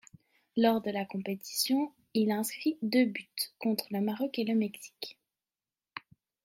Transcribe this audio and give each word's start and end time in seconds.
Lors 0.57 0.81
de 0.81 0.89
la 0.89 1.05
compétition, 1.05 1.93
il 2.15 2.31
inscrit 2.31 2.79
deux 2.81 3.05
buts, 3.05 3.29
contre 3.59 3.85
le 3.91 4.01
Maroc 4.01 4.39
et 4.39 4.45
le 4.45 4.55
Mexique. 4.55 5.19